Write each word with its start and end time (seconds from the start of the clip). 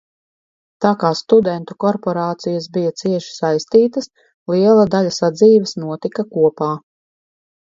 Tā 0.83 0.91
kā 1.01 1.09
studentu 1.17 1.75
korporācijas 1.83 2.67
bija 2.77 2.93
cieši 3.01 3.35
saistītas, 3.35 4.09
liela 4.55 4.87
daļa 4.97 5.13
sadzīves 5.19 5.77
notika 5.85 6.27
kopā. 6.35 6.73